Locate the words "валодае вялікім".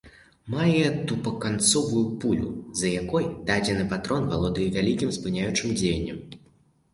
4.33-5.13